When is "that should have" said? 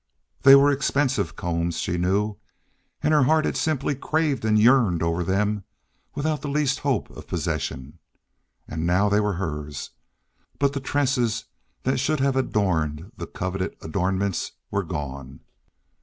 11.83-12.35